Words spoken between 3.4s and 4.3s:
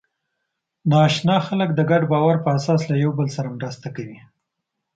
مرسته کوي.